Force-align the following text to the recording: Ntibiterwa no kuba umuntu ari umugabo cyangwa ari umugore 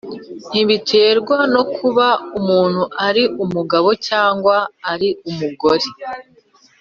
Ntibiterwa 0.49 1.37
no 1.53 1.63
kuba 1.75 2.07
umuntu 2.39 2.81
ari 3.07 3.23
umugabo 3.43 3.89
cyangwa 4.07 4.55
ari 4.91 5.09
umugore 5.29 5.87